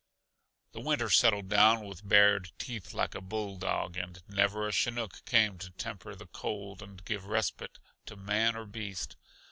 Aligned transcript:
The 0.71 0.81
winter 0.81 1.11
settled 1.11 1.47
down 1.47 1.85
with 1.85 2.07
bared 2.09 2.51
teeth 2.57 2.91
like 2.91 3.13
a 3.13 3.21
bull 3.21 3.57
dog, 3.57 3.97
and 3.97 4.19
never 4.27 4.67
a 4.67 4.71
chinook 4.71 5.23
came 5.25 5.59
to 5.59 5.69
temper 5.73 6.15
the 6.15 6.25
cold 6.25 6.81
and 6.81 7.05
give 7.05 7.25
respite 7.27 7.77
to 8.07 8.15
man 8.15 8.55
or 8.55 8.65
beast. 8.65 9.15